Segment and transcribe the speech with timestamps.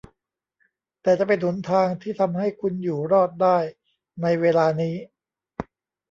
[1.01, 3.57] แต่จะเป็นหนทางที่ทำให้คุณอยู่รอดได้
[4.21, 4.95] ในเวลานี้